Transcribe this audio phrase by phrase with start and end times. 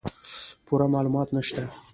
[0.65, 1.69] پوره معلومات نشته